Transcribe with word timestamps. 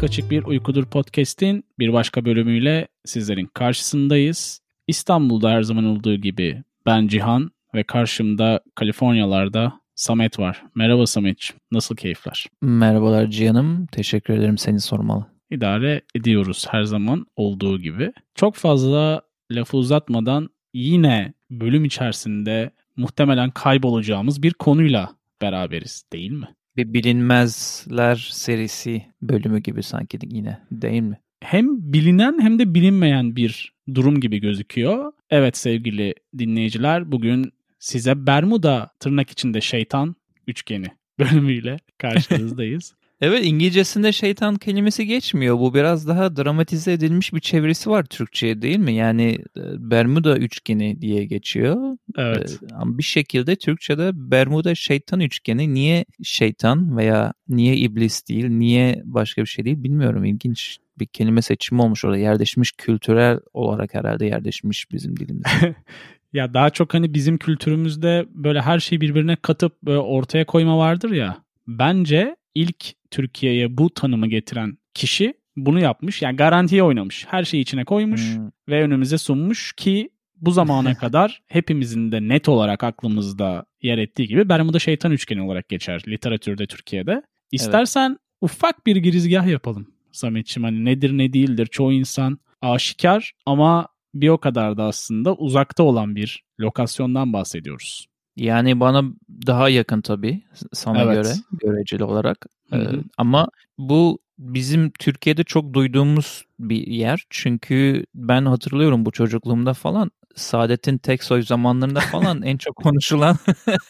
Kaçık 0.00 0.30
Bir 0.30 0.44
Uykudur 0.44 0.84
Podcast'in 0.84 1.64
bir 1.78 1.92
başka 1.92 2.24
bölümüyle 2.24 2.88
sizlerin 3.04 3.46
karşısındayız. 3.46 4.60
İstanbul'da 4.86 5.50
her 5.50 5.62
zaman 5.62 5.84
olduğu 5.84 6.16
gibi 6.16 6.62
ben 6.86 7.06
Cihan 7.06 7.50
ve 7.74 7.82
karşımda 7.82 8.60
Kaliforniyalarda 8.74 9.80
Samet 9.94 10.38
var. 10.38 10.62
Merhaba 10.74 11.06
Samet'ciğim. 11.06 11.60
Nasıl 11.72 11.96
keyifler? 11.96 12.46
Merhabalar 12.62 13.26
Cihan'ım. 13.30 13.86
Teşekkür 13.86 14.34
ederim 14.34 14.58
seni 14.58 14.80
sormalı. 14.80 15.26
İdare 15.50 16.02
ediyoruz 16.14 16.66
her 16.70 16.82
zaman 16.82 17.26
olduğu 17.36 17.78
gibi. 17.78 18.12
Çok 18.34 18.54
fazla 18.54 19.22
lafı 19.50 19.76
uzatmadan 19.76 20.48
yine 20.74 21.34
bölüm 21.50 21.84
içerisinde 21.84 22.70
muhtemelen 22.96 23.50
kaybolacağımız 23.50 24.42
bir 24.42 24.54
konuyla 24.54 25.10
beraberiz 25.42 26.04
değil 26.12 26.32
mi? 26.32 26.48
Bir 26.76 26.94
bilinmezler 26.94 28.28
serisi 28.32 29.02
bölümü 29.22 29.58
gibi 29.58 29.82
sanki 29.82 30.18
yine 30.22 30.58
değil 30.70 31.02
mi? 31.02 31.20
Hem 31.40 31.92
bilinen 31.92 32.40
hem 32.40 32.58
de 32.58 32.74
bilinmeyen 32.74 33.36
bir 33.36 33.72
durum 33.94 34.20
gibi 34.20 34.40
gözüküyor. 34.40 35.12
Evet 35.30 35.56
sevgili 35.56 36.14
dinleyiciler 36.38 37.12
bugün 37.12 37.52
size 37.78 38.26
Bermuda 38.26 38.90
tırnak 39.00 39.30
içinde 39.30 39.60
şeytan 39.60 40.16
üçgeni 40.46 40.86
bölümüyle 41.18 41.76
karşınızdayız. 41.98 42.94
Evet 43.20 43.44
İngilizcesinde 43.44 44.12
şeytan 44.12 44.54
kelimesi 44.54 45.06
geçmiyor. 45.06 45.58
Bu 45.58 45.74
biraz 45.74 46.08
daha 46.08 46.36
dramatize 46.36 46.92
edilmiş 46.92 47.34
bir 47.34 47.40
çevirisi 47.40 47.90
var 47.90 48.04
Türkçe'ye 48.04 48.62
değil 48.62 48.78
mi? 48.78 48.94
Yani 48.94 49.38
e, 49.56 49.90
Bermuda 49.90 50.38
üçgeni 50.38 51.00
diye 51.00 51.24
geçiyor. 51.24 51.96
Evet. 52.16 52.58
Ee, 52.62 52.74
ama 52.74 52.98
bir 52.98 53.02
şekilde 53.02 53.56
Türkçe'de 53.56 54.10
Bermuda 54.14 54.74
şeytan 54.74 55.20
üçgeni 55.20 55.74
niye 55.74 56.04
şeytan 56.22 56.96
veya 56.96 57.32
niye 57.48 57.76
iblis 57.76 58.28
değil, 58.28 58.48
niye 58.48 59.02
başka 59.04 59.42
bir 59.42 59.46
şey 59.46 59.64
değil 59.64 59.82
bilmiyorum. 59.82 60.24
İlginç 60.24 60.78
bir 60.98 61.06
kelime 61.06 61.42
seçimi 61.42 61.82
olmuş 61.82 62.04
orada. 62.04 62.16
Yerleşmiş 62.16 62.72
kültürel 62.72 63.40
olarak 63.52 63.94
herhalde 63.94 64.26
yerleşmiş 64.26 64.92
bizim 64.92 65.16
dilimizde. 65.16 65.74
ya 66.32 66.54
daha 66.54 66.70
çok 66.70 66.94
hani 66.94 67.14
bizim 67.14 67.38
kültürümüzde 67.38 68.26
böyle 68.34 68.60
her 68.60 68.80
şeyi 68.80 69.00
birbirine 69.00 69.36
katıp 69.36 69.72
ortaya 69.88 70.46
koyma 70.46 70.78
vardır 70.78 71.10
ya. 71.10 71.36
Bence 71.66 72.36
ilk 72.54 73.05
Türkiye'ye 73.10 73.78
bu 73.78 73.90
tanımı 73.90 74.26
getiren 74.26 74.78
kişi 74.94 75.34
bunu 75.56 75.80
yapmış. 75.80 76.22
Yani 76.22 76.36
garantiye 76.36 76.82
oynamış. 76.82 77.26
Her 77.28 77.44
şeyi 77.44 77.62
içine 77.62 77.84
koymuş 77.84 78.36
hmm. 78.36 78.50
ve 78.68 78.82
önümüze 78.82 79.18
sunmuş 79.18 79.72
ki 79.72 80.10
bu 80.36 80.50
zamana 80.50 80.94
kadar 80.98 81.42
hepimizin 81.46 82.12
de 82.12 82.28
net 82.28 82.48
olarak 82.48 82.84
aklımızda 82.84 83.66
yer 83.82 83.98
ettiği 83.98 84.28
gibi 84.28 84.48
Bermuda 84.48 84.78
şeytan 84.78 85.12
üçgeni 85.12 85.42
olarak 85.42 85.68
geçer 85.68 86.02
literatürde 86.08 86.66
Türkiye'de. 86.66 87.22
İstersen 87.52 88.10
evet. 88.10 88.20
ufak 88.40 88.86
bir 88.86 88.96
girizgah 88.96 89.46
yapalım 89.46 89.86
Sametçim. 90.12 90.64
Hani 90.64 90.84
nedir 90.84 91.18
ne 91.18 91.32
değildir 91.32 91.66
çoğu 91.66 91.92
insan 91.92 92.38
aşikar 92.62 93.32
ama 93.46 93.88
bir 94.14 94.28
o 94.28 94.38
kadar 94.38 94.76
da 94.76 94.84
aslında 94.84 95.34
uzakta 95.34 95.82
olan 95.82 96.16
bir 96.16 96.44
lokasyondan 96.60 97.32
bahsediyoruz. 97.32 98.06
Yani 98.36 98.80
bana 98.80 99.02
daha 99.46 99.68
yakın 99.68 100.00
tabii 100.00 100.42
sana 100.72 101.02
evet. 101.02 101.14
göre 101.14 101.34
göreceli 101.62 102.04
olarak. 102.04 102.46
Ee, 102.72 102.78
ama 103.18 103.48
bu 103.78 104.18
bizim 104.38 104.90
Türkiye'de 104.90 105.44
çok 105.44 105.72
duyduğumuz 105.72 106.44
bir 106.58 106.86
yer. 106.86 107.24
Çünkü 107.30 108.06
ben 108.14 108.44
hatırlıyorum 108.44 109.06
bu 109.06 109.10
çocukluğumda 109.10 109.74
falan 109.74 110.10
Saadet'in 110.34 110.98
tek 110.98 111.22
soy 111.22 111.42
zamanlarında 111.42 112.00
falan 112.00 112.42
en 112.42 112.56
çok 112.56 112.76
konuşulan 112.76 113.36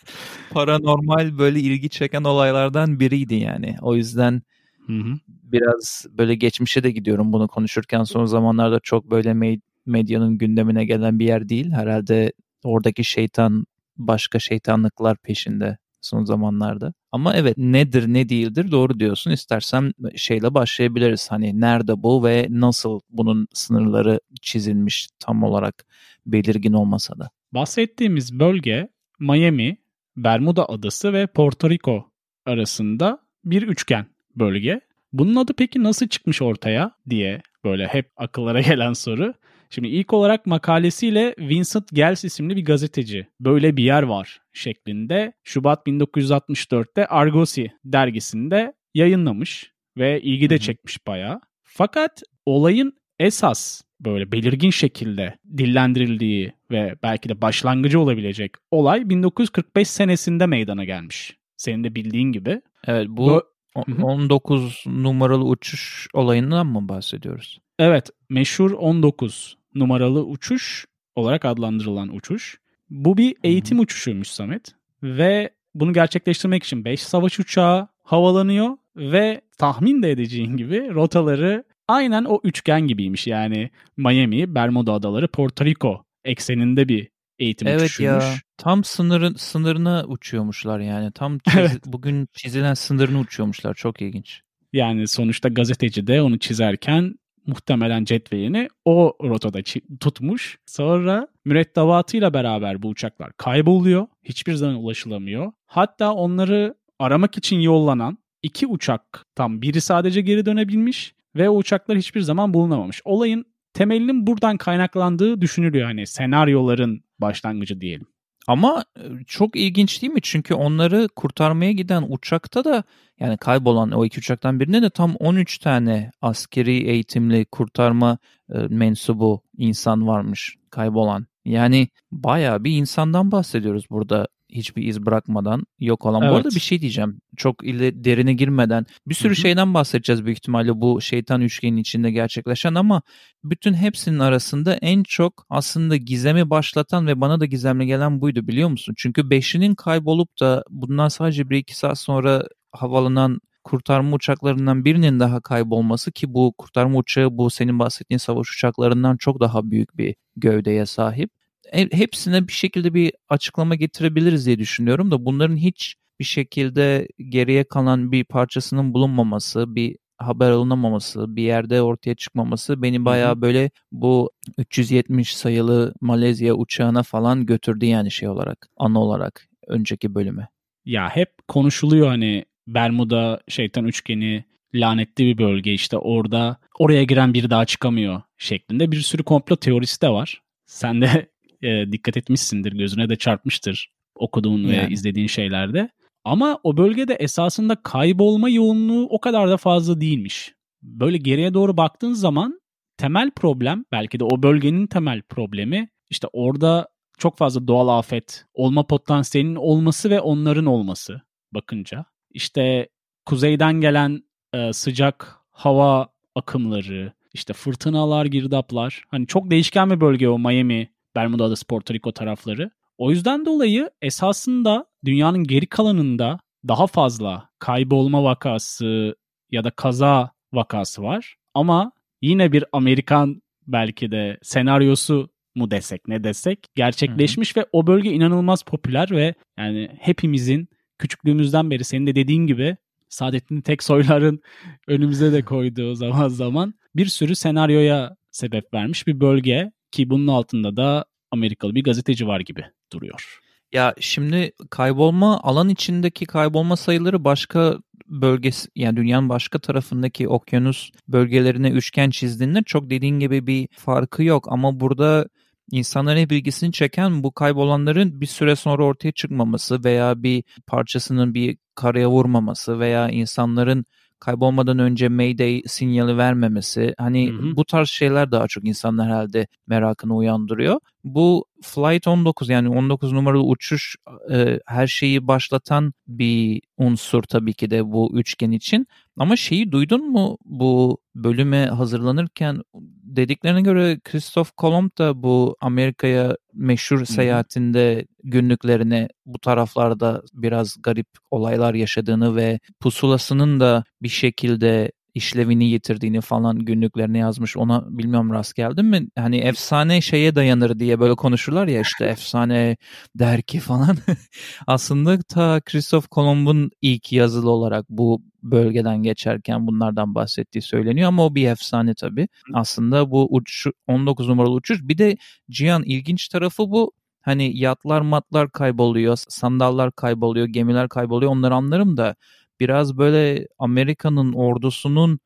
paranormal 0.50 1.38
böyle 1.38 1.60
ilgi 1.60 1.88
çeken 1.88 2.24
olaylardan 2.24 3.00
biriydi 3.00 3.34
yani. 3.34 3.76
O 3.82 3.96
yüzden 3.96 4.42
hı 4.86 4.92
hı. 4.92 5.18
biraz 5.28 6.06
böyle 6.10 6.34
geçmişe 6.34 6.82
de 6.82 6.90
gidiyorum 6.90 7.32
bunu 7.32 7.48
konuşurken 7.48 8.02
son 8.04 8.24
zamanlarda 8.26 8.80
çok 8.80 9.10
böyle 9.10 9.58
medyanın 9.86 10.38
gündemine 10.38 10.84
gelen 10.84 11.18
bir 11.18 11.26
yer 11.26 11.48
değil. 11.48 11.70
Herhalde 11.70 12.32
oradaki 12.64 13.04
şeytan 13.04 13.66
başka 13.98 14.38
şeytanlıklar 14.38 15.16
peşinde 15.16 15.78
son 16.00 16.24
zamanlarda. 16.24 16.92
Ama 17.12 17.34
evet 17.34 17.58
nedir 17.58 18.04
ne 18.08 18.28
değildir 18.28 18.70
doğru 18.70 19.00
diyorsun. 19.00 19.30
İstersen 19.30 19.92
şeyle 20.16 20.54
başlayabiliriz. 20.54 21.30
Hani 21.30 21.60
nerede 21.60 22.02
bu 22.02 22.24
ve 22.24 22.46
nasıl 22.50 23.00
bunun 23.10 23.48
sınırları 23.52 24.20
çizilmiş 24.42 25.08
tam 25.18 25.42
olarak 25.42 25.86
belirgin 26.26 26.72
olmasa 26.72 27.18
da. 27.18 27.30
Bahsettiğimiz 27.52 28.38
bölge 28.38 28.88
Miami, 29.20 29.76
Bermuda 30.16 30.68
Adası 30.68 31.12
ve 31.12 31.26
Porto 31.26 31.70
Rico 31.70 32.10
arasında 32.46 33.18
bir 33.44 33.62
üçgen 33.62 34.06
bölge. 34.36 34.80
Bunun 35.12 35.36
adı 35.36 35.52
peki 35.58 35.82
nasıl 35.82 36.08
çıkmış 36.08 36.42
ortaya 36.42 36.90
diye 37.10 37.42
böyle 37.64 37.86
hep 37.86 38.10
akıllara 38.16 38.60
gelen 38.70 38.92
soru. 38.92 39.34
Şimdi 39.70 39.88
ilk 39.88 40.12
olarak 40.12 40.46
makalesiyle 40.46 41.34
Vincent 41.38 41.88
Gels 41.92 42.24
isimli 42.24 42.56
bir 42.56 42.64
gazeteci 42.64 43.26
böyle 43.40 43.76
bir 43.76 43.84
yer 43.84 44.02
var 44.02 44.40
şeklinde 44.52 45.32
Şubat 45.44 45.86
1964'te 45.86 47.06
Argosy 47.06 47.66
dergisinde 47.84 48.72
yayınlamış 48.94 49.72
ve 49.96 50.20
ilgi 50.20 50.50
de 50.50 50.58
çekmiş 50.58 51.06
bayağı. 51.06 51.40
Fakat 51.62 52.22
olayın 52.46 52.92
esas 53.18 53.82
böyle 54.00 54.32
belirgin 54.32 54.70
şekilde 54.70 55.34
dillendirildiği 55.56 56.52
ve 56.70 56.94
belki 57.02 57.28
de 57.28 57.42
başlangıcı 57.42 58.00
olabilecek 58.00 58.52
olay 58.70 59.10
1945 59.10 59.88
senesinde 59.88 60.46
meydana 60.46 60.84
gelmiş. 60.84 61.36
Senin 61.56 61.84
de 61.84 61.94
bildiğin 61.94 62.32
gibi. 62.32 62.60
Evet 62.86 63.06
bu, 63.08 63.42
bu 63.88 64.06
19 64.06 64.84
numaralı 64.86 65.44
uçuş 65.44 66.08
olayından 66.14 66.66
mı 66.66 66.88
bahsediyoruz? 66.88 67.58
Evet, 67.78 68.10
meşhur 68.28 68.70
19 68.70 69.56
numaralı 69.74 70.24
uçuş 70.24 70.86
olarak 71.14 71.44
adlandırılan 71.44 72.16
uçuş. 72.16 72.58
Bu 72.90 73.16
bir 73.16 73.34
eğitim 73.44 73.76
Hı-hı. 73.76 73.82
uçuşuymuş 73.82 74.28
Samet 74.28 74.74
ve 75.02 75.50
bunu 75.74 75.92
gerçekleştirmek 75.92 76.64
için 76.64 76.84
5 76.84 77.02
savaş 77.02 77.38
uçağı 77.38 77.88
havalanıyor 78.02 78.76
ve 78.96 79.40
tahmin 79.58 80.02
de 80.02 80.10
edeceğin 80.10 80.56
gibi 80.56 80.94
rotaları 80.94 81.64
aynen 81.88 82.24
o 82.24 82.40
üçgen 82.44 82.80
gibiymiş. 82.86 83.26
Yani 83.26 83.70
Miami, 83.96 84.54
Bermuda 84.54 84.92
Adaları, 84.92 85.28
Porto 85.28 85.64
Rico 85.64 86.04
ekseninde 86.24 86.88
bir 86.88 87.08
eğitim 87.38 87.68
evet 87.68 87.80
uçuşuymuş. 87.80 88.24
Evet 88.24 88.34
ya 88.34 88.40
tam 88.56 88.84
sınırın 88.84 89.34
sınırına 89.34 90.04
uçuyormuşlar 90.04 90.80
yani. 90.80 91.12
Tam 91.12 91.38
çiz, 91.48 91.56
evet. 91.58 91.82
bugün 91.86 92.28
çizilen 92.32 92.74
sınırını 92.74 93.18
uçuyormuşlar. 93.18 93.74
Çok 93.74 94.02
ilginç. 94.02 94.40
Yani 94.72 95.08
sonuçta 95.08 95.48
gazeteci 95.48 96.06
de 96.06 96.22
onu 96.22 96.38
çizerken 96.38 97.14
muhtemelen 97.46 98.04
cetvelini 98.04 98.68
o 98.84 99.16
rotada 99.22 99.58
tutmuş. 100.00 100.58
Sonra 100.66 101.28
mürettebatıyla 101.44 102.34
beraber 102.34 102.82
bu 102.82 102.88
uçaklar 102.88 103.32
kayboluyor. 103.36 104.06
Hiçbir 104.24 104.54
zaman 104.54 104.74
ulaşılamıyor. 104.74 105.52
Hatta 105.66 106.12
onları 106.12 106.74
aramak 106.98 107.38
için 107.38 107.60
yollanan 107.60 108.18
iki 108.42 108.66
uçak 108.66 109.26
tam 109.34 109.62
biri 109.62 109.80
sadece 109.80 110.20
geri 110.20 110.46
dönebilmiş 110.46 111.14
ve 111.36 111.48
o 111.48 111.56
uçaklar 111.56 111.98
hiçbir 111.98 112.20
zaman 112.20 112.54
bulunamamış. 112.54 113.02
Olayın 113.04 113.44
temelinin 113.74 114.26
buradan 114.26 114.56
kaynaklandığı 114.56 115.40
düşünülüyor 115.40 115.86
hani 115.86 116.06
senaryoların 116.06 117.04
başlangıcı 117.18 117.80
diyelim. 117.80 118.06
Ama 118.46 118.84
e, 118.98 119.02
çok 119.26 119.56
ilginç 119.56 120.02
değil 120.02 120.12
mi? 120.12 120.20
Çünkü 120.22 120.54
onları 120.54 121.08
kurtarmaya 121.16 121.72
giden 121.72 122.04
uçakta 122.08 122.64
da 122.64 122.84
yani 123.20 123.36
kaybolan 123.36 123.90
o 123.90 124.04
iki 124.04 124.18
uçaktan 124.18 124.60
birinde 124.60 124.82
de 124.82 124.90
tam 124.90 125.14
13 125.14 125.58
tane 125.58 126.10
askeri 126.20 126.88
eğitimli 126.88 127.44
kurtarma 127.44 128.18
e, 128.54 128.58
mensubu 128.58 129.42
insan 129.56 130.06
varmış 130.06 130.56
kaybolan. 130.70 131.26
Yani 131.44 131.88
baya 132.12 132.64
bir 132.64 132.70
insandan 132.78 133.32
bahsediyoruz 133.32 133.84
burada 133.90 134.28
hiçbir 134.50 134.82
iz 134.82 135.06
bırakmadan 135.06 135.66
yok 135.78 136.06
olan. 136.06 136.22
Evet. 136.22 136.32
Bu 136.32 136.36
arada 136.36 136.48
bir 136.48 136.60
şey 136.60 136.80
diyeceğim. 136.80 137.20
Çok 137.36 137.64
ile 137.64 138.04
derine 138.04 138.34
girmeden 138.34 138.86
bir 139.06 139.14
sürü 139.14 139.28
Hı-hı. 139.28 139.36
şeyden 139.36 139.74
bahsedeceğiz 139.74 140.24
büyük 140.24 140.38
ihtimalle 140.38 140.80
bu 140.80 141.00
şeytan 141.00 141.40
üçgenin 141.40 141.76
içinde 141.76 142.10
gerçekleşen 142.10 142.74
ama 142.74 143.02
bütün 143.44 143.74
hepsinin 143.74 144.18
arasında 144.18 144.74
en 144.74 145.02
çok 145.02 145.46
aslında 145.50 145.96
gizemi 145.96 146.50
başlatan 146.50 147.06
ve 147.06 147.20
bana 147.20 147.40
da 147.40 147.46
gizemli 147.46 147.86
gelen 147.86 148.20
buydu 148.20 148.46
biliyor 148.46 148.68
musun? 148.68 148.94
Çünkü 148.96 149.30
beşinin 149.30 149.74
kaybolup 149.74 150.40
da 150.40 150.64
bundan 150.70 151.08
sadece 151.08 151.50
bir 151.50 151.56
iki 151.56 151.78
saat 151.78 151.98
sonra 151.98 152.42
havalanan 152.72 153.40
kurtarma 153.64 154.16
uçaklarından 154.16 154.84
birinin 154.84 155.20
daha 155.20 155.40
kaybolması 155.40 156.12
ki 156.12 156.34
bu 156.34 156.54
kurtarma 156.58 156.98
uçağı 156.98 157.38
bu 157.38 157.50
senin 157.50 157.78
bahsettiğin 157.78 158.18
savaş 158.18 158.50
uçaklarından 158.50 159.16
çok 159.16 159.40
daha 159.40 159.70
büyük 159.70 159.96
bir 159.96 160.14
gövdeye 160.36 160.86
sahip 160.86 161.30
hepsine 161.72 162.48
bir 162.48 162.52
şekilde 162.52 162.94
bir 162.94 163.12
açıklama 163.28 163.74
getirebiliriz 163.74 164.46
diye 164.46 164.58
düşünüyorum 164.58 165.10
da 165.10 165.24
bunların 165.24 165.56
hiç 165.56 165.96
bir 166.20 166.24
şekilde 166.24 167.08
geriye 167.28 167.64
kalan 167.64 168.12
bir 168.12 168.24
parçasının 168.24 168.94
bulunmaması, 168.94 169.74
bir 169.74 169.96
haber 170.18 170.50
alınamaması, 170.50 171.36
bir 171.36 171.42
yerde 171.42 171.82
ortaya 171.82 172.14
çıkmaması 172.14 172.82
beni 172.82 173.04
bayağı 173.04 173.40
böyle 173.40 173.70
bu 173.92 174.30
370 174.58 175.36
sayılı 175.36 175.94
Malezya 176.00 176.54
uçağına 176.54 177.02
falan 177.02 177.46
götürdü 177.46 177.86
yani 177.86 178.10
şey 178.10 178.28
olarak, 178.28 178.68
ana 178.76 179.00
olarak 179.00 179.48
önceki 179.66 180.14
bölüme. 180.14 180.48
Ya 180.84 181.08
hep 181.08 181.30
konuşuluyor 181.48 182.08
hani 182.08 182.44
Bermuda 182.66 183.40
şeytan 183.48 183.84
üçgeni 183.84 184.44
lanetli 184.74 185.24
bir 185.24 185.38
bölge 185.38 185.72
işte 185.72 185.98
orada 185.98 186.58
oraya 186.78 187.04
giren 187.04 187.34
biri 187.34 187.50
daha 187.50 187.64
çıkamıyor 187.64 188.22
şeklinde 188.38 188.92
bir 188.92 189.00
sürü 189.00 189.22
komplo 189.22 189.56
teorisi 189.56 190.02
de 190.02 190.08
var. 190.08 190.42
Sen 190.66 191.00
de 191.02 191.26
e, 191.62 191.92
dikkat 191.92 192.16
etmişsindir 192.16 192.72
gözüne 192.72 193.08
de 193.08 193.16
çarpmıştır 193.16 193.90
okuduğun 194.14 194.58
yani. 194.58 194.72
ve 194.72 194.88
izlediğin 194.92 195.26
şeylerde. 195.26 195.88
Ama 196.24 196.60
o 196.62 196.76
bölgede 196.76 197.14
esasında 197.14 197.76
kaybolma 197.82 198.48
yoğunluğu 198.48 199.06
o 199.10 199.20
kadar 199.20 199.50
da 199.50 199.56
fazla 199.56 200.00
değilmiş. 200.00 200.54
Böyle 200.82 201.16
geriye 201.16 201.54
doğru 201.54 201.76
baktığın 201.76 202.12
zaman 202.12 202.60
temel 202.96 203.30
problem 203.30 203.84
belki 203.92 204.20
de 204.20 204.24
o 204.24 204.42
bölgenin 204.42 204.86
temel 204.86 205.22
problemi 205.22 205.88
işte 206.10 206.28
orada 206.32 206.88
çok 207.18 207.38
fazla 207.38 207.68
doğal 207.68 207.98
afet 207.98 208.44
olma 208.54 208.86
potansiyelinin 208.86 209.56
olması 209.56 210.10
ve 210.10 210.20
onların 210.20 210.66
olması 210.66 211.20
bakınca. 211.54 212.04
İşte 212.30 212.88
kuzeyden 213.26 213.80
gelen 213.80 214.22
e, 214.52 214.72
sıcak 214.72 215.36
hava 215.50 216.08
akımları, 216.34 217.12
işte 217.32 217.52
fırtınalar, 217.52 218.26
girdaplar. 218.26 219.04
Hani 219.08 219.26
çok 219.26 219.50
değişken 219.50 219.90
bir 219.90 220.00
bölge 220.00 220.28
o 220.28 220.38
Miami, 220.38 220.88
Bermuda 221.16 221.44
Adası, 221.44 221.66
Porto 221.66 221.94
Rico 221.94 222.12
tarafları. 222.12 222.70
O 222.98 223.10
yüzden 223.10 223.46
dolayı 223.46 223.90
esasında 224.02 224.86
dünyanın 225.04 225.44
geri 225.44 225.66
kalanında 225.66 226.38
daha 226.68 226.86
fazla 226.86 227.48
kaybolma 227.58 228.24
vakası 228.24 229.16
ya 229.50 229.64
da 229.64 229.70
kaza 229.70 230.30
vakası 230.52 231.02
var. 231.02 231.36
Ama 231.54 231.92
yine 232.22 232.52
bir 232.52 232.64
Amerikan 232.72 233.42
belki 233.66 234.10
de 234.10 234.38
senaryosu 234.42 235.28
mu 235.54 235.70
desek 235.70 236.08
ne 236.08 236.24
desek 236.24 236.66
gerçekleşmiş 236.74 237.56
hı 237.56 237.60
hı. 237.60 237.64
ve 237.64 237.68
o 237.72 237.86
bölge 237.86 238.12
inanılmaz 238.12 238.62
popüler 238.62 239.10
ve 239.10 239.34
yani 239.58 239.90
hepimizin 240.00 240.68
küçüklüğümüzden 240.98 241.70
beri 241.70 241.84
senin 241.84 242.06
de 242.06 242.14
dediğin 242.14 242.46
gibi 242.46 242.76
Saadettin 243.08 243.60
Teksoylar'ın 243.60 244.40
önümüze 244.86 245.32
de 245.32 245.44
koyduğu 245.44 245.94
zaman 245.94 246.28
zaman 246.28 246.74
bir 246.96 247.06
sürü 247.06 247.36
senaryoya 247.36 248.16
sebep 248.30 248.74
vermiş 248.74 249.06
bir 249.06 249.20
bölge 249.20 249.72
ki 249.92 250.10
bunun 250.10 250.26
altında 250.26 250.76
da 250.76 251.04
Amerikalı 251.30 251.74
bir 251.74 251.84
gazeteci 251.84 252.26
var 252.26 252.40
gibi 252.40 252.64
duruyor. 252.92 253.40
Ya 253.72 253.94
şimdi 254.00 254.52
kaybolma 254.70 255.40
alan 255.40 255.68
içindeki 255.68 256.26
kaybolma 256.26 256.76
sayıları 256.76 257.24
başka 257.24 257.78
bölgesi 258.06 258.68
yani 258.76 258.96
dünyanın 258.96 259.28
başka 259.28 259.58
tarafındaki 259.58 260.28
okyanus 260.28 260.90
bölgelerine 261.08 261.70
üçgen 261.70 262.10
çizdiğinde 262.10 262.62
çok 262.62 262.90
dediğin 262.90 263.20
gibi 263.20 263.46
bir 263.46 263.68
farkı 263.72 264.22
yok 264.22 264.46
ama 264.52 264.80
burada 264.80 265.28
insanların 265.70 266.18
hep 266.18 266.32
ilgisini 266.32 266.72
çeken 266.72 267.22
bu 267.22 267.32
kaybolanların 267.32 268.20
bir 268.20 268.26
süre 268.26 268.56
sonra 268.56 268.84
ortaya 268.84 269.12
çıkmaması 269.12 269.84
veya 269.84 270.22
bir 270.22 270.44
parçasının 270.66 271.34
bir 271.34 271.58
karaya 271.74 272.10
vurmaması 272.10 272.80
veya 272.80 273.08
insanların 273.08 273.84
kaybolmadan 274.20 274.78
önce 274.78 275.08
Mayday 275.08 275.62
sinyali 275.66 276.16
vermemesi 276.16 276.94
hani 276.98 277.32
hı 277.32 277.36
hı. 277.36 277.56
bu 277.56 277.64
tarz 277.64 277.88
şeyler 277.88 278.30
daha 278.32 278.48
çok 278.48 278.64
insanlar 278.64 279.06
herhalde 279.06 279.46
merakını 279.66 280.16
uyandırıyor. 280.16 280.80
Bu 281.04 281.44
Flight 281.62 282.06
19 282.06 282.48
yani 282.48 282.68
19 282.68 283.12
numaralı 283.12 283.42
uçuş 283.42 283.96
e, 284.32 284.60
her 284.66 284.86
şeyi 284.86 285.26
başlatan 285.28 285.92
bir 286.08 286.60
unsur 286.78 287.22
tabii 287.22 287.54
ki 287.54 287.70
de 287.70 287.92
bu 287.92 288.18
üçgen 288.18 288.50
için. 288.50 288.86
Ama 289.16 289.36
şeyi 289.36 289.72
duydun 289.72 290.10
mu 290.10 290.38
bu 290.44 290.98
bölüme 291.14 291.66
hazırlanırken? 291.66 292.62
Dediklerine 293.02 293.62
göre 293.62 294.00
Christoph 294.04 294.48
Kolomb 294.56 294.90
da 294.98 295.22
bu 295.22 295.56
Amerika'ya 295.60 296.36
meşhur 296.52 297.04
seyahatinde 297.04 298.06
günlüklerine 298.24 299.08
bu 299.26 299.38
taraflarda 299.38 300.22
biraz 300.32 300.76
garip 300.82 301.06
olaylar 301.30 301.74
yaşadığını 301.74 302.36
ve 302.36 302.58
pusulasının 302.80 303.60
da 303.60 303.84
bir 304.02 304.08
şekilde 304.08 304.92
işlevini 305.16 305.64
yitirdiğini 305.64 306.20
falan 306.20 306.58
günlüklerine 306.58 307.18
yazmış. 307.18 307.56
Ona 307.56 307.84
bilmiyorum 307.98 308.32
rast 308.32 308.54
geldin 308.54 308.84
mi? 308.84 309.06
Hani 309.18 309.36
efsane 309.36 310.00
şeye 310.00 310.34
dayanır 310.34 310.78
diye 310.78 311.00
böyle 311.00 311.14
konuşurlar 311.14 311.68
ya 311.68 311.80
işte 311.80 312.04
efsane 312.04 312.76
der 313.14 313.42
ki 313.42 313.60
falan. 313.60 313.96
Aslında 314.66 315.22
ta 315.22 315.60
Christoph 315.60 316.06
Kolomb'un 316.10 316.70
ilk 316.82 317.12
yazılı 317.12 317.50
olarak 317.50 317.86
bu 317.88 318.22
bölgeden 318.42 319.02
geçerken 319.02 319.66
bunlardan 319.66 320.14
bahsettiği 320.14 320.62
söyleniyor 320.62 321.08
ama 321.08 321.26
o 321.26 321.34
bir 321.34 321.48
efsane 321.48 321.94
tabii. 321.94 322.28
Aslında 322.54 323.10
bu 323.10 323.28
uç 323.30 323.66
19 323.86 324.28
numaralı 324.28 324.54
uçuş. 324.54 324.82
Bir 324.82 324.98
de 324.98 325.16
Cihan 325.50 325.82
ilginç 325.82 326.28
tarafı 326.28 326.70
bu 326.70 326.92
hani 327.20 327.58
yatlar 327.58 328.00
matlar 328.00 328.50
kayboluyor, 328.50 329.16
sandallar 329.28 329.92
kayboluyor, 329.92 330.46
gemiler 330.46 330.88
kayboluyor 330.88 331.32
onları 331.32 331.54
anlarım 331.54 331.96
da 331.96 332.14
biraz 332.60 332.98
böyle 332.98 333.48
Amerika'nın 333.58 334.32
ordusunun 334.32 335.18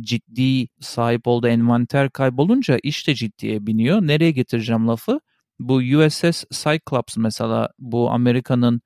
ciddi 0.00 0.68
sahip 0.80 1.26
olduğu 1.26 1.48
envanter 1.48 2.10
kaybolunca 2.10 2.78
iş 2.82 3.08
de 3.08 3.14
ciddiye 3.14 3.66
biniyor. 3.66 4.02
Nereye 4.02 4.30
getireceğim 4.30 4.88
lafı? 4.88 5.20
Bu 5.58 5.74
USS 5.74 6.44
Cyclops 6.50 7.16
mesela 7.16 7.68
bu 7.78 8.10
Amerika'nın 8.10 8.80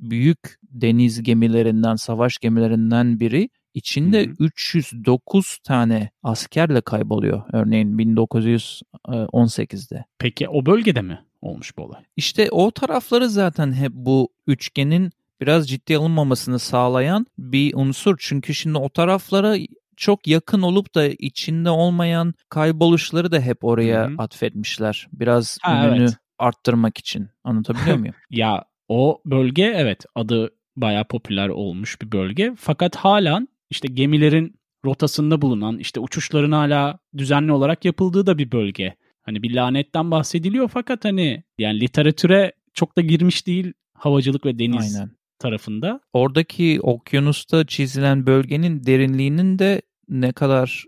büyük 0.00 0.38
deniz 0.62 1.22
gemilerinden, 1.22 1.96
savaş 1.96 2.38
gemilerinden 2.38 3.20
biri. 3.20 3.48
İçinde 3.74 4.26
Hı-hı. 4.26 4.34
309 4.38 5.58
tane 5.64 6.10
askerle 6.22 6.80
kayboluyor 6.80 7.42
örneğin 7.52 7.98
1918'de. 7.98 10.04
Peki 10.18 10.48
o 10.48 10.66
bölgede 10.66 11.02
mi 11.02 11.24
olmuş 11.42 11.76
bu 11.76 11.82
olay? 11.82 12.02
İşte 12.16 12.48
o 12.50 12.70
tarafları 12.70 13.28
zaten 13.28 13.72
hep 13.72 13.92
bu 13.92 14.28
üçgenin 14.46 15.10
biraz 15.40 15.68
ciddi 15.68 15.96
alınmamasını 15.96 16.58
sağlayan 16.58 17.26
bir 17.38 17.74
unsur. 17.74 18.16
Çünkü 18.18 18.54
şimdi 18.54 18.78
o 18.78 18.88
taraflara 18.88 19.56
çok 19.96 20.26
yakın 20.26 20.62
olup 20.62 20.94
da 20.94 21.06
içinde 21.06 21.70
olmayan 21.70 22.34
kayboluşları 22.48 23.32
da 23.32 23.40
hep 23.40 23.64
oraya 23.64 24.06
Hı-hı. 24.06 24.14
atfetmişler. 24.18 25.08
Biraz 25.12 25.58
ha, 25.62 25.88
ününü 25.88 26.02
evet. 26.02 26.16
arttırmak 26.38 26.98
için. 26.98 27.28
Anlatabiliyor 27.44 27.96
muyum? 27.98 28.14
ya 28.30 28.64
o 28.88 29.22
bölge 29.24 29.62
evet 29.62 30.04
adı 30.14 30.50
bayağı 30.76 31.04
popüler 31.04 31.48
olmuş 31.48 32.02
bir 32.02 32.12
bölge. 32.12 32.52
Fakat 32.58 32.96
halen 32.96 33.48
işte 33.70 33.88
gemilerin 33.88 34.60
rotasında 34.84 35.42
bulunan 35.42 35.78
işte 35.78 36.00
uçuşların 36.00 36.52
hala 36.52 36.98
düzenli 37.16 37.52
olarak 37.52 37.84
yapıldığı 37.84 38.26
da 38.26 38.38
bir 38.38 38.52
bölge. 38.52 38.94
Hani 39.22 39.42
bir 39.42 39.54
lanetten 39.54 40.10
bahsediliyor 40.10 40.68
fakat 40.68 41.04
hani 41.04 41.42
yani 41.58 41.80
literatüre 41.80 42.52
çok 42.74 42.96
da 42.96 43.00
girmiş 43.00 43.46
değil 43.46 43.72
havacılık 43.94 44.46
ve 44.46 44.58
deniz 44.58 44.96
Aynen 44.96 45.10
tarafında. 45.44 46.00
Oradaki 46.12 46.78
okyanusta 46.82 47.66
çizilen 47.66 48.26
bölgenin 48.26 48.86
derinliğinin 48.86 49.58
de 49.58 49.82
ne 50.08 50.32
kadar 50.32 50.84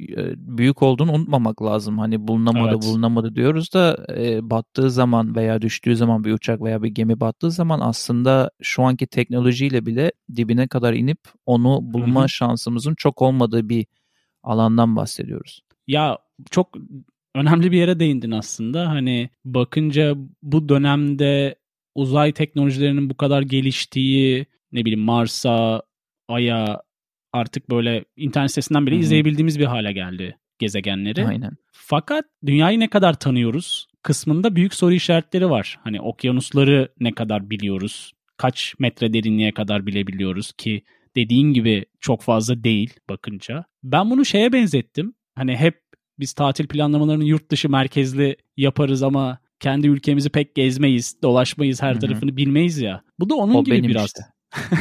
e, 0.00 0.32
büyük 0.36 0.82
olduğunu 0.82 1.12
unutmamak 1.12 1.62
lazım. 1.62 1.98
Hani 1.98 2.28
bulunamadı 2.28 2.70
evet. 2.72 2.82
bulunamadı 2.82 3.34
diyoruz 3.34 3.74
da 3.74 4.06
e, 4.16 4.50
battığı 4.50 4.90
zaman 4.90 5.36
veya 5.36 5.62
düştüğü 5.62 5.96
zaman 5.96 6.24
bir 6.24 6.32
uçak 6.32 6.62
veya 6.62 6.82
bir 6.82 6.88
gemi 6.88 7.20
battığı 7.20 7.50
zaman 7.50 7.80
aslında 7.80 8.50
şu 8.62 8.82
anki 8.82 9.06
teknolojiyle 9.06 9.86
bile 9.86 10.12
dibine 10.36 10.68
kadar 10.68 10.94
inip 10.94 11.18
onu 11.46 11.78
bulma 11.82 12.20
Hı-hı. 12.20 12.28
şansımızın 12.28 12.94
çok 12.94 13.22
olmadığı 13.22 13.68
bir 13.68 13.86
alandan 14.42 14.96
bahsediyoruz. 14.96 15.60
Ya 15.86 16.18
çok 16.50 16.68
önemli 17.34 17.72
bir 17.72 17.78
yere 17.78 18.00
değindin 18.00 18.30
aslında. 18.30 18.88
Hani 18.88 19.30
bakınca 19.44 20.14
bu 20.42 20.68
dönemde 20.68 21.59
uzay 22.00 22.32
teknolojilerinin 22.32 23.10
bu 23.10 23.16
kadar 23.16 23.42
geliştiği 23.42 24.46
ne 24.72 24.84
bileyim 24.84 25.00
Mars'a, 25.00 25.82
Ay'a 26.28 26.82
artık 27.32 27.70
böyle 27.70 28.04
internet 28.16 28.50
sitesinden 28.50 28.86
bile 28.86 28.94
Hı-hı. 28.94 29.02
izleyebildiğimiz 29.02 29.58
bir 29.58 29.64
hale 29.64 29.92
geldi 29.92 30.38
gezegenleri. 30.58 31.26
Aynen. 31.26 31.52
Fakat 31.72 32.24
dünyayı 32.46 32.80
ne 32.80 32.88
kadar 32.88 33.18
tanıyoruz 33.18 33.86
kısmında 34.02 34.56
büyük 34.56 34.74
soru 34.74 34.92
işaretleri 34.94 35.50
var. 35.50 35.78
Hani 35.84 36.00
okyanusları 36.00 36.92
ne 37.00 37.12
kadar 37.12 37.50
biliyoruz? 37.50 38.12
Kaç 38.36 38.74
metre 38.78 39.12
derinliğe 39.12 39.52
kadar 39.52 39.86
bilebiliyoruz 39.86 40.52
ki 40.52 40.82
dediğin 41.16 41.52
gibi 41.52 41.84
çok 42.00 42.22
fazla 42.22 42.64
değil 42.64 42.94
bakınca. 43.08 43.64
Ben 43.82 44.10
bunu 44.10 44.24
şeye 44.24 44.52
benzettim. 44.52 45.14
Hani 45.34 45.56
hep 45.56 45.80
biz 46.18 46.32
tatil 46.32 46.66
planlamalarını 46.66 47.24
yurt 47.24 47.50
dışı 47.50 47.68
merkezli 47.68 48.36
yaparız 48.56 49.02
ama 49.02 49.38
kendi 49.60 49.86
ülkemizi 49.86 50.30
pek 50.30 50.54
gezmeyiz, 50.54 51.16
dolaşmayız, 51.22 51.82
her 51.82 51.92
Hı-hı. 51.92 52.00
tarafını 52.00 52.36
bilmeyiz 52.36 52.78
ya. 52.78 53.02
Bu 53.18 53.30
da 53.30 53.34
onun 53.34 53.54
o 53.54 53.64
gibi 53.64 53.88
biraz. 53.88 54.06
Işte. 54.06 54.22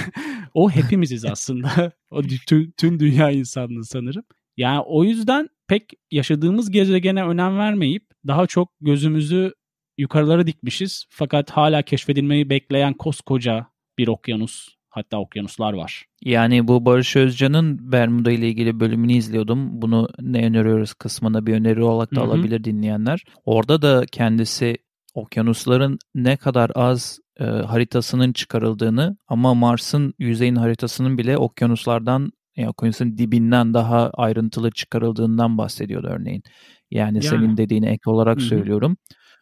o 0.53 0.69
hepimiziz 0.69 1.25
aslında. 1.25 1.91
o 2.11 2.21
tüm, 2.47 2.71
tüm 2.71 2.99
dünya 2.99 3.31
insanlığı 3.31 3.85
sanırım. 3.85 4.23
Yani 4.57 4.79
o 4.79 5.03
yüzden 5.03 5.49
pek 5.67 5.83
yaşadığımız 6.11 6.71
gezegene 6.71 7.23
önem 7.23 7.57
vermeyip 7.57 8.03
daha 8.27 8.47
çok 8.47 8.69
gözümüzü 8.81 9.53
yukarılara 9.97 10.47
dikmişiz. 10.47 11.05
Fakat 11.09 11.51
hala 11.51 11.81
keşfedilmeyi 11.81 12.49
bekleyen 12.49 12.93
koskoca 12.93 13.67
bir 13.97 14.07
okyanus 14.07 14.78
hatta 14.89 15.17
okyanuslar 15.17 15.73
var. 15.73 16.05
Yani 16.21 16.67
bu 16.67 16.85
Barış 16.85 17.15
Özcan'ın 17.15 17.91
Bermuda 17.91 18.31
ile 18.31 18.47
ilgili 18.47 18.79
bölümünü 18.79 19.13
izliyordum. 19.13 19.81
Bunu 19.81 20.09
ne 20.19 20.45
öneriyoruz 20.45 20.93
kısmına 20.93 21.45
bir 21.45 21.53
öneri 21.53 21.83
olarak 21.83 22.15
da 22.15 22.21
Hı-hı. 22.21 22.29
alabilir 22.29 22.63
dinleyenler. 22.63 23.23
Orada 23.45 23.81
da 23.81 24.05
kendisi 24.11 24.77
okyanusların 25.13 25.99
ne 26.15 26.37
kadar 26.37 26.71
az 26.75 27.19
e, 27.39 27.43
haritasının 27.43 28.33
çıkarıldığını 28.33 29.17
ama 29.27 29.53
Mars'ın 29.53 30.13
yüzeyin 30.19 30.55
haritasının 30.55 31.17
bile 31.17 31.37
okyanuslardan 31.37 32.31
yani 32.55 32.69
okyanusun 32.69 33.17
dibinden 33.17 33.73
daha 33.73 34.09
ayrıntılı 34.09 34.71
çıkarıldığından 34.71 35.57
bahsediyordu 35.57 36.07
örneğin. 36.07 36.43
Yani, 36.91 37.17
yani. 37.17 37.23
senin 37.23 37.57
dediğine 37.57 37.89
ek 37.89 38.09
olarak 38.09 38.37
Hı-hı. 38.37 38.45
söylüyorum. 38.45 38.97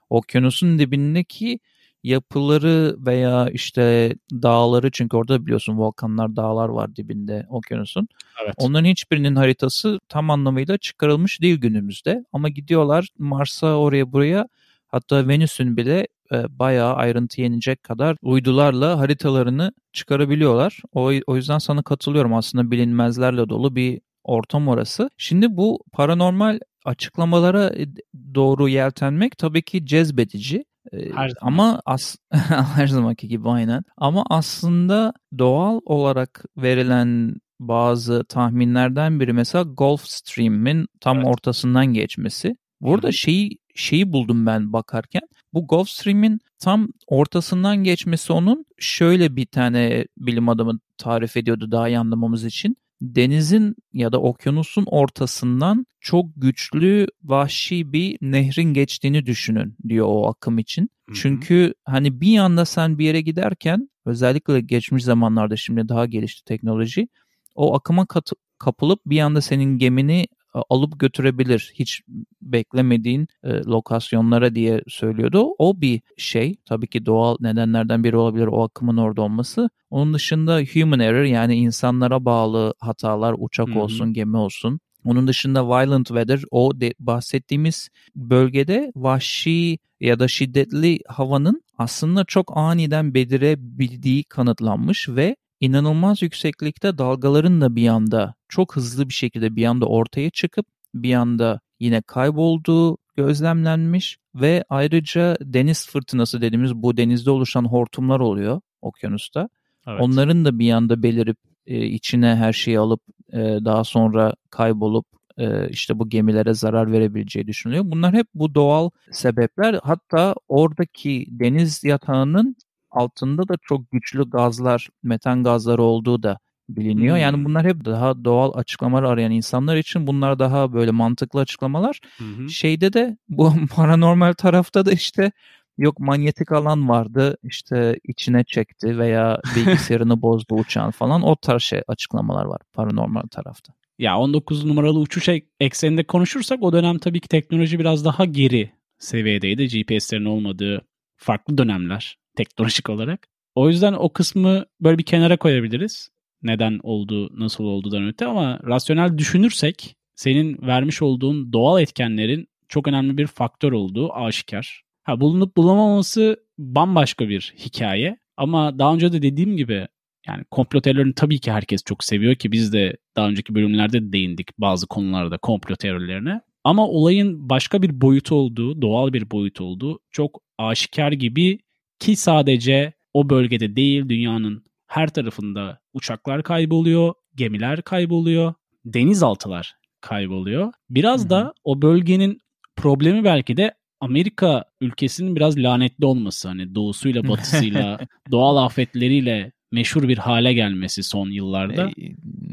Okyanusun 0.10 0.80
dibindeki 0.80 1.60
yapıları 2.08 2.96
veya 3.00 3.50
işte 3.50 4.16
dağları 4.32 4.92
çünkü 4.92 5.18
orada 5.18 5.46
biliyorsun 5.46 5.78
volkanlar, 5.78 6.36
dağlar 6.36 6.70
var 6.70 6.96
dibinde 6.96 7.46
okyanusun. 7.50 8.08
Evet. 8.44 8.54
Onların 8.58 8.86
hiçbirinin 8.86 9.36
haritası 9.36 10.00
tam 10.10 10.30
anlamıyla 10.30 10.78
çıkarılmış 10.78 11.42
değil 11.42 11.58
günümüzde. 11.58 12.24
Ama 12.34 12.50
gidiyorlar 12.50 13.08
Mars'a 13.18 13.78
oraya 13.78 14.12
buraya 14.12 14.48
hatta 14.88 15.28
Venüs'ün 15.28 15.78
bile 15.78 16.08
e, 16.32 16.60
bayağı 16.60 16.94
ayrıntı 16.94 17.42
yenecek 17.42 17.84
kadar 17.84 18.18
uydularla 18.22 19.00
haritalarını 19.00 19.72
çıkarabiliyorlar. 19.94 20.82
O, 20.94 21.12
o 21.28 21.36
yüzden 21.36 21.58
sana 21.58 21.84
katılıyorum 21.84 22.34
aslında 22.34 22.72
bilinmezlerle 22.72 23.50
dolu 23.50 23.76
bir 23.76 24.02
ortam 24.24 24.68
orası. 24.68 25.10
Şimdi 25.18 25.58
bu 25.58 25.84
paranormal 25.94 26.60
açıklamalara 26.86 27.66
e, 27.76 27.88
doğru 28.36 28.70
yeltenmek 28.70 29.38
tabii 29.38 29.62
ki 29.62 29.86
cezbedici. 29.86 30.66
Her 30.92 31.34
ama 31.42 31.82
as 31.86 32.16
her 32.76 32.88
zamanki 32.88 33.28
gibi 33.28 33.50
aynen. 33.50 33.84
Ama 33.98 34.24
aslında 34.30 35.14
doğal 35.38 35.80
olarak 35.86 36.46
verilen 36.58 37.36
bazı 37.60 38.24
tahminlerden 38.24 39.20
biri 39.20 39.34
mesela 39.34 39.64
Gulf 39.64 40.02
Stream'in 40.08 40.88
tam 41.02 41.18
evet. 41.18 41.28
ortasından 41.28 41.86
geçmesi. 41.86 42.56
Burada 42.82 43.12
şeyi 43.12 43.58
şeyi 43.76 44.12
buldum 44.12 44.46
ben 44.46 44.74
bakarken. 44.74 45.22
Bu 45.54 45.68
Gulf 45.68 45.90
Stream'in 45.90 46.40
tam 46.60 46.88
ortasından 47.08 47.78
geçmesi 47.78 48.34
onun 48.34 48.66
şöyle 48.78 49.36
bir 49.36 49.46
tane 49.46 50.06
bilim 50.18 50.50
adamı 50.50 50.80
tarif 50.98 51.38
ediyordu 51.38 51.72
daha 51.72 51.88
iyi 51.88 52.00
anlamamız 52.00 52.46
için. 52.46 52.78
Denizin 53.02 53.76
ya 53.94 54.12
da 54.12 54.22
okyanusun 54.22 54.84
ortasından 54.88 55.86
çok 56.00 56.26
güçlü 56.36 57.08
vahşi 57.24 57.94
bir 57.94 58.18
nehrin 58.22 58.74
geçtiğini 58.74 59.26
düşünün 59.26 59.76
diyor 59.88 60.06
o 60.10 60.28
akım 60.28 60.58
için. 60.60 60.82
Hı-hı. 60.82 61.16
Çünkü 61.16 61.74
hani 61.86 62.22
bir 62.22 62.32
yanda 62.32 62.66
sen 62.66 62.98
bir 62.98 63.06
yere 63.06 63.22
giderken 63.22 63.90
özellikle 64.06 64.62
geçmiş 64.62 65.04
zamanlarda 65.04 65.56
şimdi 65.56 65.90
daha 65.90 66.06
gelişti 66.06 66.46
teknoloji 66.46 67.08
o 67.56 67.76
akıma 67.76 68.06
kat- 68.06 68.32
kapılıp 68.60 69.00
bir 69.06 69.20
anda 69.20 69.42
senin 69.42 69.78
gemini 69.78 70.26
alıp 70.70 71.00
götürebilir 71.00 71.72
hiç 71.74 72.02
beklemediğin 72.42 73.28
e, 73.44 73.50
lokasyonlara 73.50 74.56
diye 74.56 74.82
söylüyordu. 74.88 75.48
O 75.58 75.82
bir 75.82 76.02
şey 76.18 76.56
tabii 76.66 76.88
ki 76.88 77.06
doğal 77.06 77.38
nedenlerden 77.40 78.04
biri 78.04 78.18
olabilir 78.18 78.48
o 78.48 78.64
akımın 78.64 78.98
orada 78.98 79.22
olması. 79.22 79.70
Onun 79.90 80.14
dışında 80.14 80.62
human 80.74 81.00
error 81.00 81.24
yani 81.24 81.56
insanlara 81.56 82.26
bağlı 82.26 82.74
hatalar 82.80 83.36
uçak 83.38 83.68
Hı-hı. 83.68 83.80
olsun 83.80 84.14
gemi 84.14 84.38
olsun. 84.38 84.80
Onun 85.06 85.28
dışında 85.28 85.68
violent 85.68 86.08
weather 86.08 86.42
o 86.52 86.82
de, 86.82 86.94
bahsettiğimiz 87.00 87.90
bölgede 88.16 88.92
vahşi 88.96 89.80
ya 90.00 90.20
da 90.20 90.28
şiddetli 90.28 91.00
havanın 91.08 91.62
aslında 91.78 92.26
çok 92.26 92.58
aniden 92.58 93.14
belirebildiği 93.14 94.24
kanıtlanmış 94.24 95.10
ve 95.10 95.36
inanılmaz 95.60 96.22
yükseklikte 96.22 96.98
dalgaların 96.98 97.62
da 97.62 97.76
bir 97.76 97.88
anda 97.88 98.34
çok 98.50 98.76
hızlı 98.76 99.10
bir 99.10 99.14
şekilde 99.14 99.56
bir 99.56 99.66
anda 99.66 99.86
ortaya 99.86 100.30
çıkıp 100.30 100.66
bir 100.94 101.14
anda 101.14 101.60
yine 101.80 102.02
kaybolduğu 102.02 102.98
gözlemlenmiş 103.18 104.18
ve 104.36 104.64
ayrıca 104.70 105.38
deniz 105.42 105.88
fırtınası 105.90 106.42
dediğimiz 106.42 106.76
bu 106.76 106.98
denizde 106.98 107.32
oluşan 107.32 107.66
hortumlar 107.66 108.20
oluyor 108.20 108.62
okyanusta. 108.82 109.50
Evet. 109.88 110.02
Onların 110.02 110.46
da 110.46 110.60
bir 110.60 110.72
anda 110.72 111.04
belirip 111.04 111.38
e, 111.66 111.86
içine 111.86 112.36
her 112.36 112.54
şeyi 112.54 112.80
alıp 112.80 113.02
e, 113.34 113.38
daha 113.40 113.84
sonra 113.84 114.34
kaybolup 114.50 115.06
e, 115.38 115.70
işte 115.70 116.00
bu 116.00 116.10
gemilere 116.10 116.54
zarar 116.54 116.92
verebileceği 116.92 117.48
düşünülüyor. 117.48 117.84
Bunlar 117.88 118.14
hep 118.14 118.28
bu 118.34 118.56
doğal 118.56 118.90
sebepler. 119.12 119.80
Hatta 119.84 120.36
oradaki 120.48 121.26
deniz 121.30 121.84
yatağının 121.84 122.56
altında 122.98 123.48
da 123.48 123.54
çok 123.62 123.92
güçlü 123.92 124.30
gazlar, 124.30 124.88
metan 125.04 125.44
gazları 125.44 125.82
olduğu 125.82 126.24
da 126.24 126.40
biliniyor. 126.70 127.16
Hmm. 127.16 127.22
Yani 127.22 127.46
bunlar 127.46 127.66
hep 127.66 127.86
daha 127.86 128.26
doğal 128.26 128.52
açıklamalar 128.56 129.04
arayan 129.04 129.32
insanlar 129.32 129.78
için 129.78 130.08
bunlar 130.08 130.40
daha 130.40 130.74
böyle 130.74 130.92
mantıklı 130.92 131.40
açıklamalar. 131.40 132.00
Hmm. 132.18 132.50
Şeyde 132.50 132.94
de 132.94 133.18
bu 133.30 133.54
paranormal 133.76 134.34
tarafta 134.34 134.86
da 134.86 134.92
işte 134.92 135.32
yok 135.78 136.00
manyetik 136.00 136.52
alan 136.52 136.90
vardı 136.90 137.38
işte 137.44 138.00
içine 138.04 138.44
çekti 138.44 138.98
veya 138.98 139.42
bilgisayarını 139.56 140.22
bozdu 140.22 140.56
uçağın 140.56 140.92
falan 140.92 141.22
o 141.22 141.36
tarz 141.36 141.62
şey 141.62 141.82
açıklamalar 141.88 142.46
var 142.46 142.62
paranormal 142.74 143.28
tarafta. 143.32 143.74
Ya 144.00 144.18
19 144.18 144.66
numaralı 144.66 145.00
uçuş 145.00 145.30
ekseninde 145.60 146.04
konuşursak 146.04 146.64
o 146.64 146.74
dönem 146.74 146.98
tabii 146.98 147.20
ki 147.20 147.28
teknoloji 147.28 147.80
biraz 147.80 148.06
daha 148.06 148.26
geri 148.26 148.72
seviyedeydi. 149.00 149.68
GPS'lerin 149.68 150.26
olmadığı 150.26 150.82
farklı 151.16 151.58
dönemler 151.58 152.18
teknolojik 152.38 152.90
olarak. 152.90 153.28
O 153.56 153.70
yüzden 153.70 153.94
o 153.94 154.10
kısmı 154.10 154.66
böyle 154.82 154.98
bir 154.98 155.04
kenara 155.04 155.38
koyabiliriz. 155.38 156.10
Neden 156.44 156.80
oldu, 156.84 157.40
nasıl 157.40 157.64
olduğundan 157.64 158.08
öte 158.08 158.26
ama 158.26 158.60
rasyonel 158.68 159.18
düşünürsek 159.18 159.96
senin 160.16 160.62
vermiş 160.62 161.02
olduğun 161.02 161.54
doğal 161.54 161.82
etkenlerin 161.82 162.48
çok 162.70 162.88
önemli 162.88 163.18
bir 163.18 163.28
faktör 163.28 163.72
olduğu 163.72 164.14
aşikar. 164.14 164.84
Ha 165.04 165.20
bulunup 165.20 165.58
bulunamaması 165.58 166.38
bambaşka 166.58 167.30
bir 167.30 167.54
hikaye. 167.58 168.18
Ama 168.38 168.80
daha 168.80 168.94
önce 168.94 169.14
de 169.14 169.22
dediğim 169.22 169.58
gibi 169.58 169.88
yani 170.28 170.44
komplo 170.52 170.82
teorilerini 170.82 171.14
tabii 171.14 171.40
ki 171.40 171.52
herkes 171.52 171.84
çok 171.84 172.04
seviyor 172.04 172.36
ki 172.36 172.52
biz 172.52 172.74
de 172.74 172.98
daha 173.16 173.30
önceki 173.30 173.56
bölümlerde 173.56 174.02
de 174.02 174.14
değindik 174.14 174.58
bazı 174.58 174.88
konularda 174.88 175.38
komplo 175.38 175.76
teorilerine. 175.76 176.42
Ama 176.64 176.88
olayın 176.88 177.50
başka 177.50 177.82
bir 177.82 178.02
boyutu 178.02 178.36
olduğu, 178.36 178.82
doğal 178.82 179.14
bir 179.14 179.32
boyut 179.32 179.62
olduğu 179.62 180.00
çok 180.12 180.42
aşikar 180.58 181.12
gibi 181.12 181.60
ki 182.00 182.16
sadece 182.16 182.94
o 183.14 183.30
bölgede 183.30 183.76
değil 183.76 184.10
dünyanın 184.10 184.64
her 184.88 185.10
tarafında 185.10 185.80
uçaklar 185.94 186.44
kayboluyor, 186.44 187.14
gemiler 187.36 187.82
kayboluyor, 187.82 188.54
denizaltılar 188.86 189.76
kayboluyor. 190.02 190.74
Biraz 190.90 191.22
Hı-hı. 191.22 191.30
da 191.30 191.54
o 191.64 191.82
bölgenin 191.82 192.40
problemi 192.76 193.24
belki 193.24 193.58
de 193.58 193.74
Amerika 194.00 194.66
ülkesinin 194.82 195.36
biraz 195.36 195.58
lanetli 195.58 196.06
olması. 196.06 196.48
Hani 196.48 196.76
doğusuyla 196.76 197.24
batısıyla, 197.30 198.00
doğal 198.32 198.58
afetleriyle 198.66 199.52
meşhur 199.72 200.08
bir 200.08 200.18
hale 200.18 200.54
gelmesi 200.54 201.04
son 201.04 201.30
yıllarda. 201.30 201.88
E, 201.88 201.94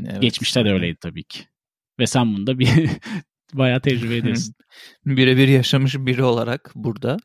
evet. 0.07 0.23
Geçmişte 0.23 0.65
de 0.65 0.73
öyleydi 0.73 0.97
tabii 1.01 1.25
ki. 1.25 1.41
Ve 2.01 2.07
sen 2.07 2.37
bunda 2.37 2.59
bir 2.59 2.69
bayağı 3.55 3.81
tecrübe 3.81 4.17
ediyorsun. 4.21 4.55
Birebir 5.07 5.49
yaşamış 5.49 5.95
biri 5.99 6.23
olarak 6.23 6.73
burada 6.75 7.17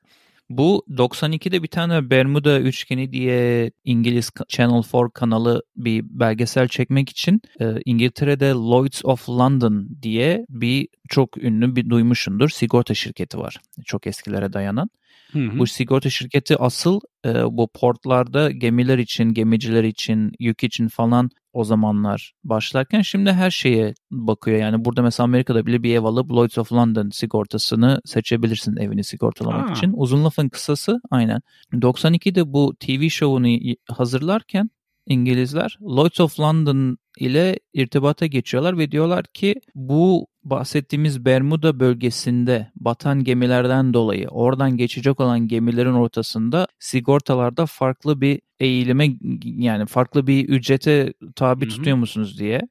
bu 0.49 0.85
92'de 0.89 1.63
bir 1.63 1.67
tane 1.67 2.09
Bermuda 2.09 2.59
üçgeni 2.59 3.11
diye 3.11 3.71
İngiliz 3.83 4.31
Channel 4.47 4.83
4 4.93 5.13
kanalı 5.13 5.63
bir 5.75 6.03
belgesel 6.09 6.67
çekmek 6.67 7.09
için 7.09 7.41
e, 7.61 7.65
İngiltere'de 7.85 8.49
Lloyds 8.49 9.05
of 9.05 9.29
London 9.29 9.89
diye 10.01 10.45
bir 10.49 10.87
çok 11.09 11.37
ünlü 11.37 11.75
bir 11.75 11.89
duymuşundur 11.89 12.49
sigorta 12.49 12.93
şirketi 12.93 13.37
var. 13.37 13.57
Çok 13.85 14.07
eskilere 14.07 14.53
dayanan. 14.53 14.89
Hı 15.31 15.39
hı. 15.39 15.59
Bu 15.59 15.67
sigorta 15.67 16.09
şirketi 16.09 16.57
asıl 16.57 16.99
e, 17.25 17.33
bu 17.33 17.69
portlarda 17.73 18.51
gemiler 18.51 18.97
için, 18.97 19.33
gemiciler 19.33 19.83
için, 19.83 20.31
yük 20.39 20.63
için 20.63 20.87
falan 20.87 21.29
o 21.53 21.63
zamanlar 21.63 22.33
başlarken 22.43 23.01
şimdi 23.01 23.31
her 23.31 23.51
şeye 23.51 23.93
bakıyor. 24.11 24.57
Yani 24.57 24.85
burada 24.85 25.01
mesela 25.01 25.25
Amerika'da 25.25 25.65
bile 25.65 25.83
bir 25.83 25.95
ev 25.95 26.03
alıp 26.03 26.31
Lloyds 26.31 26.57
of 26.57 26.73
London 26.73 27.09
sigortasını 27.09 28.01
seçebilirsin 28.05 28.77
evini 28.77 29.03
sigortalamak 29.03 29.69
Aa. 29.69 29.73
için. 29.73 29.93
Uzun 29.95 30.25
lafın 30.25 30.49
kısası 30.49 31.01
aynen. 31.11 31.41
92'de 31.73 32.53
bu 32.53 32.75
TV 32.79 33.09
şovunu 33.09 33.47
hazırlarken 33.89 34.69
İngilizler 35.07 35.77
Lloyds 35.81 36.19
of 36.19 36.39
London 36.39 36.97
ile 37.19 37.59
irtibata 37.73 38.25
geçiyorlar 38.25 38.77
ve 38.77 38.91
diyorlar 38.91 39.25
ki 39.25 39.55
bu 39.75 40.27
bahsettiğimiz 40.49 41.25
Bermuda 41.25 41.79
bölgesinde 41.79 42.71
batan 42.75 43.23
gemilerden 43.23 43.93
dolayı 43.93 44.27
oradan 44.27 44.77
geçecek 44.77 45.19
olan 45.19 45.47
gemilerin 45.47 45.93
ortasında 45.93 46.67
sigortalarda 46.79 47.65
farklı 47.65 48.21
bir 48.21 48.41
eğilime 48.59 49.07
yani 49.43 49.85
farklı 49.85 50.27
bir 50.27 50.49
ücrete 50.49 51.13
tabi 51.35 51.65
Hı-hı. 51.65 51.75
tutuyor 51.75 51.97
musunuz 51.97 52.39
diye. 52.39 52.61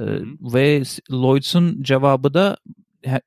Ee, 0.00 0.04
ve 0.40 0.82
Lloyds'un 1.10 1.82
cevabı 1.82 2.34
da 2.34 2.56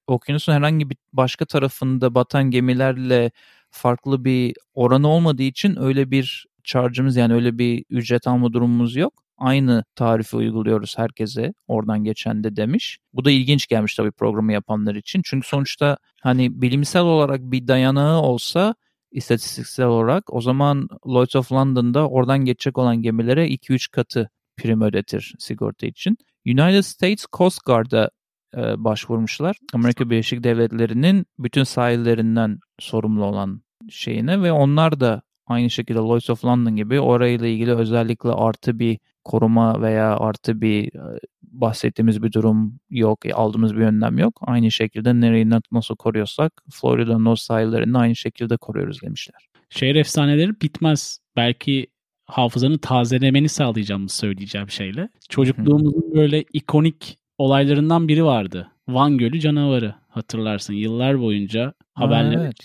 okyanusun 0.08 0.54
herhangi 0.54 0.90
bir 0.90 0.98
başka 1.14 1.46
tarafında 1.46 2.16
batan 2.16 2.52
gemilerle 2.52 3.32
farklı 3.72 4.26
bir 4.26 4.54
oranı 4.74 5.08
olmadığı 5.08 5.44
için 5.44 5.80
öyle 5.80 6.12
bir 6.12 6.46
charge'ımız 6.64 7.16
yani 7.16 7.34
öyle 7.34 7.58
bir 7.58 7.86
ücret 7.90 8.28
alma 8.28 8.54
durumumuz 8.54 8.96
yok 8.96 9.23
aynı 9.44 9.84
tarifi 9.96 10.36
uyguluyoruz 10.36 10.98
herkese 10.98 11.54
oradan 11.68 12.04
geçen 12.04 12.44
de 12.44 12.56
demiş. 12.56 12.98
Bu 13.14 13.26
da 13.26 13.32
ilginç 13.32 13.68
gelmiş 13.68 13.96
tabii 13.96 14.12
programı 14.12 14.54
yapanlar 14.54 14.96
için. 14.96 15.22
Çünkü 15.26 15.48
sonuçta 15.48 15.98
hani 16.22 16.62
bilimsel 16.62 17.02
olarak 17.02 17.42
bir 17.42 17.68
dayanağı 17.68 18.22
olsa 18.22 18.76
istatistiksel 19.12 19.86
olarak 19.86 20.34
o 20.34 20.42
zaman 20.42 20.88
Lloyds 21.08 21.36
of 21.36 21.52
London'da 21.52 22.10
oradan 22.10 22.46
geçecek 22.46 22.78
olan 22.78 23.02
gemilere 23.02 23.48
2-3 23.48 23.92
katı 23.92 24.30
prim 24.58 24.82
ödetir 24.82 25.34
sigorta 25.40 25.88
için. 25.88 26.18
United 26.46 26.82
States 26.82 27.26
Coast 27.34 27.66
Guard'a 27.66 28.10
e, 28.58 28.84
başvurmuşlar. 28.84 29.58
Amerika 29.74 30.10
Birleşik 30.10 30.44
Devletleri'nin 30.44 31.26
bütün 31.40 31.64
sahillerinden 31.64 32.60
sorumlu 32.80 33.26
olan 33.26 33.62
şeyine 33.90 34.42
ve 34.42 34.52
onlar 34.52 35.00
da 35.00 35.22
aynı 35.48 35.70
şekilde 35.70 36.00
Lloyds 36.00 36.30
of 36.30 36.46
London 36.46 36.76
gibi 36.76 37.00
orayla 37.00 37.48
ilgili 37.48 37.76
özellikle 37.76 38.30
artı 38.30 38.80
bir 38.80 39.00
koruma 39.26 39.82
veya 39.82 40.18
artı 40.18 40.62
bir 40.62 40.96
e, 40.96 41.20
bahsettiğimiz 41.42 42.24
bir 42.24 42.32
durum 42.32 42.80
yok, 42.90 43.26
e, 43.26 43.34
aldığımız 43.34 43.76
bir 43.76 43.82
önlem 43.82 44.18
yok. 44.18 44.40
Aynı 44.42 44.72
şekilde 44.72 45.22
nereyi 45.22 45.50
nasıl 45.72 45.96
koruyorsak 45.96 46.64
Florida'nın 46.72 47.26
o 47.26 47.36
sahillerini 47.36 47.98
aynı 47.98 48.16
şekilde 48.16 48.58
koruyoruz 48.58 49.02
demişler. 49.02 49.48
Şehir 49.70 49.96
efsaneleri 49.96 50.62
bitmez. 50.62 51.20
Belki 51.36 51.88
hafızanı 52.26 52.78
tazelemeni 52.78 53.50
sağlayacağımı 53.50 54.10
söyleyeceğim 54.10 54.70
şeyle. 54.70 55.10
Çocukluğumuzun 55.30 56.14
böyle 56.16 56.42
ikonik 56.54 57.18
olaylarından 57.38 58.08
biri 58.08 58.26
vardı. 58.26 58.72
Van 58.88 59.18
Gölü 59.18 59.40
canavarı 59.40 59.96
hatırlarsın. 60.10 60.74
Yıllar 60.74 61.20
boyunca 61.22 61.74
haberler 61.94 62.46
evet. 62.46 62.56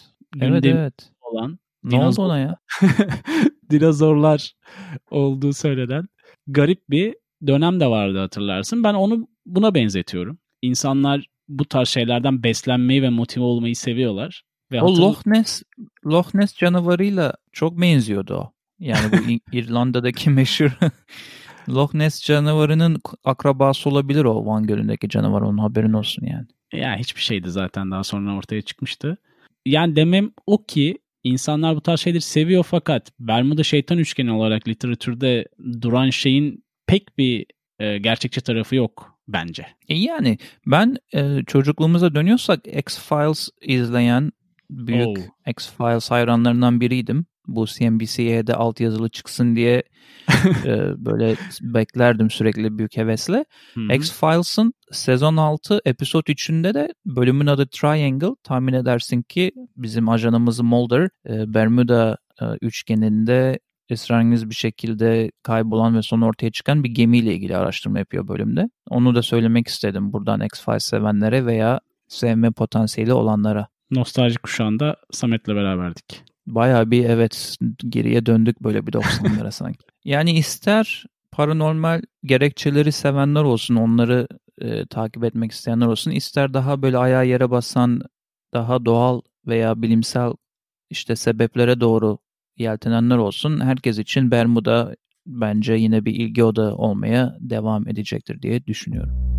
evet, 0.41 0.65
evet. 0.65 0.95
olan. 1.21 1.59
Ne 1.85 2.05
oldu 2.05 2.23
ona 2.23 2.39
ya? 2.39 2.57
dinozorlar 3.71 4.53
olduğu 5.11 5.53
söylenen 5.53 6.09
garip 6.49 6.91
bir 6.91 7.15
dönem 7.47 7.81
de 7.81 7.87
vardı 7.87 8.19
hatırlarsın. 8.19 8.85
Ben 8.85 8.95
onu 8.95 9.29
buna 9.47 9.75
benzetiyorum. 9.75 10.39
İnsanlar 10.63 11.27
bu 11.49 11.65
tarz 11.65 11.89
şeylerden 11.89 12.43
beslenmeyi 12.43 13.03
ve 13.03 13.11
motive 13.11 13.45
olmayı 13.45 13.77
seviyorlar. 13.77 14.43
Ve 14.73 14.83
o 14.83 14.87
hatırl- 14.87 15.03
Loch 15.03 15.27
Ness 15.27 15.63
Loch 16.07 16.35
Ness 16.35 16.57
canavarıyla 16.57 17.35
çok 17.53 17.81
benziyordu 17.81 18.35
o. 18.35 18.53
Yani 18.79 19.13
bu 19.13 19.17
İrlanda'daki 19.57 20.31
meşhur 20.31 20.71
Loch 21.69 21.95
Ness 21.95 22.23
canavarının 22.23 23.01
akrabası 23.25 23.89
olabilir 23.91 24.25
o 24.25 24.47
Van 24.47 24.67
Gölü'ndeki 24.67 25.09
canavar 25.09 25.41
onun 25.41 25.59
haberin 25.59 25.93
olsun 25.93 26.27
yani. 26.27 26.47
Ya 26.73 26.97
hiçbir 26.97 27.21
şeydi 27.21 27.51
zaten 27.51 27.91
daha 27.91 28.05
sonra 28.05 28.37
ortaya 28.37 28.63
çıkmıştı. 28.63 29.17
Yani 29.67 29.97
demem 29.97 30.31
o 30.47 30.65
ki 30.65 30.99
insanlar 31.25 31.77
bu 31.77 31.81
tarz 31.81 32.01
şeyleri 32.01 32.21
seviyor 32.23 32.65
fakat 32.65 33.13
Bermuda 33.21 33.63
şeytan 33.63 33.99
üçgeni 33.99 34.33
olarak 34.33 34.69
literatürde 34.69 35.49
duran 35.81 36.11
şeyin 36.11 36.65
pek 36.87 37.19
bir 37.19 37.47
e, 37.79 37.99
gerçekçi 37.99 38.41
tarafı 38.41 38.77
yok 38.77 39.19
bence. 39.29 39.67
E 39.89 39.95
yani 39.95 40.39
ben 40.67 40.97
e, 41.15 41.43
çocukluğumuza 41.47 42.15
dönüyorsak 42.15 42.67
X-Files 42.67 43.49
izleyen 43.63 44.33
büyük 44.71 45.19
oh. 45.19 45.51
X-Files 45.51 46.11
hayranlarından 46.11 46.81
biriydim. 46.81 47.27
Bu 47.49 47.67
CNBC'ye 47.67 48.47
de 48.47 48.55
alt 48.55 48.81
yazılı 48.81 49.09
çıksın 49.09 49.57
diye 49.57 49.83
e, 50.65 51.05
böyle 51.05 51.37
beklerdim 51.61 52.31
sürekli 52.31 52.79
büyük 52.79 52.97
hevesle. 52.97 53.45
X-Files'ın 53.95 54.73
sezon 54.91 55.37
6 55.37 55.81
episod 55.85 56.23
3'ünde 56.23 56.75
de 56.75 56.95
bölümün 57.07 57.47
adı 57.47 57.67
Triangle. 57.67 58.35
Tahmin 58.43 58.73
edersin 58.73 59.23
ki 59.23 59.53
bizim 59.77 60.09
ajanımız 60.09 60.61
Mulder 60.61 61.09
e, 61.29 61.55
Bermuda 61.55 62.17
e, 62.41 62.45
üçgeninde 62.63 63.59
esrarengiz 63.89 64.51
bir 64.51 64.55
şekilde 64.55 65.31
kaybolan 65.43 65.97
ve 65.97 66.03
sonra 66.03 66.27
ortaya 66.27 66.51
çıkan 66.51 66.85
bir 66.85 66.91
gemiyle 66.91 67.35
ilgili 67.35 67.57
araştırma 67.57 67.99
yapıyor 67.99 68.29
bölümde. 68.29 68.71
Onu 68.89 69.15
da 69.15 69.23
söylemek 69.23 69.69
istedim 69.69 70.13
buradan 70.13 70.41
X-Files 70.41 70.85
sevenlere 70.85 71.47
veya 71.47 71.81
sevme 72.09 72.51
potansiyeli 72.51 73.13
olanlara. 73.13 73.69
Nostalji 73.91 74.39
kuşağında 74.39 74.97
Samet'le 75.11 75.49
beraberdik. 75.49 76.23
Baya 76.55 76.91
bir 76.91 77.05
evet 77.05 77.57
geriye 77.89 78.27
döndük 78.27 78.63
böyle 78.63 78.87
bir 78.87 78.93
90'lara 78.93 79.51
sanki. 79.53 79.87
Yani 80.05 80.33
ister 80.33 81.05
paranormal 81.33 82.03
gerekçeleri 82.25 82.93
sevenler 82.93 83.43
olsun, 83.43 83.75
onları 83.77 84.29
e, 84.61 84.87
takip 84.87 85.25
etmek 85.25 85.53
isteyenler 85.53 85.87
olsun, 85.87 86.11
ister 86.11 86.55
daha 86.55 86.83
böyle 86.83 86.99
ayağa 86.99 87.23
yere 87.23 87.51
basan, 87.51 88.01
daha 88.55 88.85
doğal 88.85 89.21
veya 89.47 89.83
bilimsel 89.83 90.33
işte 90.91 91.17
sebeplere 91.17 91.81
doğru 91.81 92.19
yeltenenler 92.57 93.17
olsun. 93.17 93.61
Herkes 93.61 93.99
için 93.99 94.31
Bermuda 94.31 94.97
bence 95.27 95.75
yine 95.75 96.05
bir 96.05 96.15
ilgi 96.15 96.45
oda 96.45 96.77
olmaya 96.77 97.37
devam 97.41 97.89
edecektir 97.89 98.43
diye 98.43 98.67
düşünüyorum. 98.67 99.38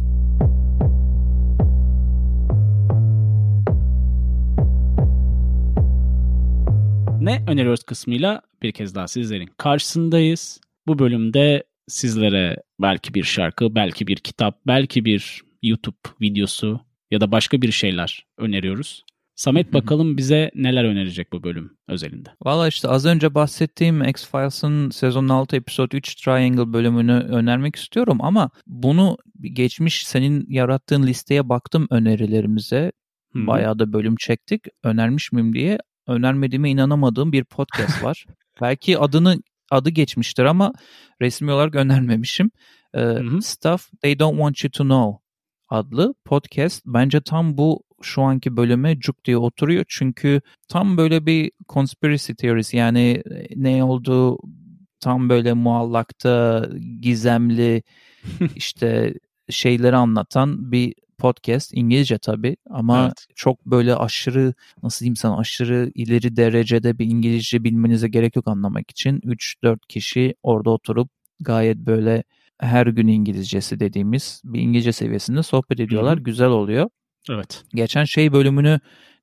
Ne 7.30 7.44
öneriyoruz 7.48 7.84
kısmıyla 7.84 8.42
bir 8.62 8.72
kez 8.72 8.96
daha 8.96 9.08
sizlerin 9.08 9.50
karşısındayız. 9.58 10.62
Bu 10.88 11.00
bölümde 11.00 11.63
sizlere 11.88 12.58
belki 12.82 13.13
bir 13.13 13.24
şarkı, 13.24 13.76
belki 13.76 14.08
bir 14.08 14.15
kitap, 14.15 14.60
belki 14.68 15.06
bir 15.06 15.42
YouTube 15.63 15.98
videosu 16.22 16.80
ya 17.12 17.22
da 17.22 17.32
başka 17.32 17.62
bir 17.62 17.72
şeyler 17.72 18.26
öneriyoruz. 18.38 19.04
Samet 19.36 19.74
bakalım 19.74 20.18
bize 20.18 20.52
neler 20.56 20.84
önerecek 20.84 21.34
bu 21.34 21.44
bölüm 21.44 21.78
özelinde. 21.88 22.30
Valla 22.44 22.68
işte 22.68 22.88
az 22.88 23.06
önce 23.06 23.36
bahsettiğim 23.36 24.04
X-Files'ın 24.04 24.89
sezon 24.89 25.28
6 25.28 25.56
episode 25.56 25.98
3 25.98 26.15
Triangle 26.15 26.74
bölümünü 26.74 27.13
önermek 27.13 27.76
istiyorum 27.76 28.18
ama 28.22 28.50
bunu 28.68 29.18
geçmiş 29.42 30.08
senin 30.08 30.46
yarattığın 30.50 31.08
listeye 31.08 31.50
baktım 31.50 31.88
önerilerimize. 31.89 32.92
Hı-hı. 33.34 33.48
Bayağı 33.48 33.80
da 33.80 33.94
bölüm 33.94 34.15
çektik. 34.15 34.62
Önermiş 34.84 35.32
miyim 35.32 35.54
diye 35.54 35.78
önermediğime 36.10 36.69
inanamadığım 36.69 37.32
bir 37.32 37.43
podcast 37.43 38.04
var. 38.04 38.26
Belki 38.62 38.98
adını 38.98 39.41
adı 39.72 39.89
geçmiştir 39.89 40.45
ama 40.45 40.74
resmi 41.22 41.52
olarak 41.52 41.76
önermemişim. 41.76 42.52
Ee, 42.95 43.17
Stuff 43.41 43.89
They 44.02 44.19
Don't 44.19 44.36
Want 44.36 44.63
You 44.63 44.72
To 44.72 44.84
Know 44.84 45.30
adlı 45.69 46.13
podcast 46.26 46.82
bence 46.86 47.22
tam 47.22 47.58
bu 47.58 47.84
şu 48.02 48.22
anki 48.22 48.58
bölüme 48.58 49.00
cuk 49.00 49.26
diye 49.26 49.38
oturuyor. 49.38 49.86
Çünkü 49.88 50.41
tam 50.67 50.98
böyle 50.98 51.26
bir 51.26 51.52
conspiracy 51.69 52.34
theories 52.34 52.74
yani 52.74 53.24
e, 53.32 53.48
ne 53.56 53.84
olduğu 53.84 54.38
tam 55.00 55.30
böyle 55.30 55.54
muallakta 55.54 56.65
gizemli 57.02 57.84
işte 58.56 59.13
şeyleri 59.50 59.95
anlatan 59.95 60.72
bir 60.72 60.93
podcast 61.19 61.71
İngilizce 61.73 62.17
tabii 62.17 62.58
ama 62.69 63.05
evet. 63.05 63.25
çok 63.36 63.65
böyle 63.65 63.95
aşırı 63.95 64.53
nasıl 64.84 64.99
diyeyim 64.99 65.15
sana 65.15 65.38
aşırı 65.38 65.91
ileri 65.95 66.36
derecede 66.36 66.99
bir 66.99 67.05
İngilizce 67.05 67.63
bilmenize 67.63 68.08
gerek 68.08 68.36
yok 68.36 68.47
anlamak 68.47 68.91
için. 68.91 69.19
3-4 69.19 69.77
kişi 69.89 70.36
orada 70.43 70.69
oturup 70.69 71.10
gayet 71.39 71.77
böyle 71.77 72.23
her 72.60 72.88
gün 72.88 73.08
İngilizcesi 73.08 73.79
dediğimiz 73.79 74.41
bir 74.45 74.62
İngilizce 74.62 74.91
seviyesinde 74.91 75.43
sohbet 75.43 75.79
ediyorlar. 75.79 76.15
Hı-hı. 76.15 76.23
Güzel 76.23 76.47
oluyor. 76.49 76.89
Evet. 77.29 77.63
Geçen 77.73 78.03
şey 78.03 78.34
bölümünü 78.34 78.79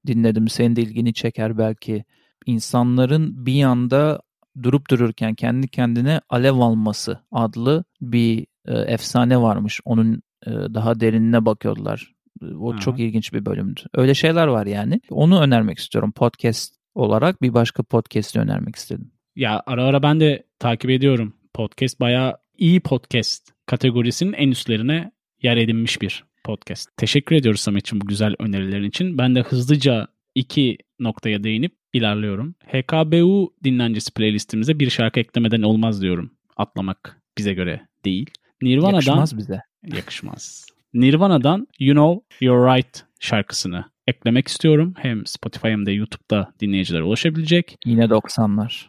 dinledim. 0.06 0.48
Senin 0.48 0.76
de 0.76 0.82
ilgini 0.82 1.14
çeker 1.14 1.58
belki. 1.58 2.04
İnsanların 2.46 3.46
bir 3.46 3.64
anda 3.64 4.20
durup 4.62 4.90
dururken 4.90 5.34
kendi 5.34 5.68
kendine 5.68 6.20
alev 6.28 6.54
alması 6.54 7.20
adlı 7.32 7.84
bir 8.00 8.46
e, 8.66 8.74
efsane 8.74 9.42
varmış. 9.42 9.80
Onun 9.84 10.22
daha 10.46 11.00
derinine 11.00 11.46
bakıyorlar. 11.46 12.12
O 12.58 12.72
Aha. 12.72 12.78
çok 12.80 13.00
ilginç 13.00 13.32
bir 13.32 13.46
bölümdü. 13.46 13.80
Öyle 13.94 14.14
şeyler 14.14 14.46
var 14.46 14.66
yani. 14.66 15.00
Onu 15.10 15.40
önermek 15.40 15.78
istiyorum 15.78 16.12
podcast 16.12 16.74
olarak. 16.94 17.42
Bir 17.42 17.54
başka 17.54 17.82
podcast'i 17.82 18.40
önermek 18.40 18.76
istedim. 18.76 19.10
Ya 19.36 19.62
ara 19.66 19.84
ara 19.84 20.02
ben 20.02 20.20
de 20.20 20.46
takip 20.58 20.90
ediyorum. 20.90 21.34
Podcast 21.54 22.00
bayağı 22.00 22.36
iyi 22.58 22.80
podcast 22.80 23.52
kategorisinin 23.66 24.32
en 24.32 24.50
üstlerine 24.50 25.12
yer 25.42 25.56
edinmiş 25.56 26.02
bir 26.02 26.24
podcast. 26.44 26.96
Teşekkür 26.96 27.36
ediyoruz 27.36 27.60
Samet'ciğim 27.60 28.00
bu 28.00 28.06
güzel 28.06 28.34
önerilerin 28.38 28.88
için. 28.88 29.18
Ben 29.18 29.34
de 29.34 29.40
hızlıca 29.40 30.08
iki 30.34 30.78
noktaya 30.98 31.44
değinip 31.44 31.72
ilerliyorum. 31.92 32.54
HKBU 32.66 33.54
dinlencesi 33.64 34.14
playlistimize 34.14 34.78
bir 34.78 34.90
şarkı 34.90 35.20
eklemeden 35.20 35.62
olmaz 35.62 36.02
diyorum. 36.02 36.30
Atlamak 36.56 37.22
bize 37.38 37.54
göre 37.54 37.88
değil. 38.04 38.30
Nirvana'dan 38.62 38.94
yakışmaz 38.94 39.36
bize. 39.38 39.60
Yakışmaz. 39.86 40.66
Nirvana'dan 40.94 41.68
You 41.78 41.94
Know 41.94 42.46
You're 42.46 42.76
Right 42.76 43.04
şarkısını 43.20 43.84
eklemek 44.06 44.48
istiyorum. 44.48 44.94
Hem 44.98 45.26
Spotify 45.26 45.68
hem 45.68 45.86
de 45.86 45.92
YouTube'da 45.92 46.52
dinleyicilere 46.60 47.02
ulaşabilecek. 47.02 47.76
Yine 47.84 48.04
90'lar. 48.04 48.86